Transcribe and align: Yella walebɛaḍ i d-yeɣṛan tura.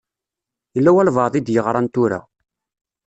Yella 0.75 0.91
walebɛaḍ 0.95 1.33
i 1.35 1.41
d-yeɣṛan 1.41 1.87
tura. 1.93 2.19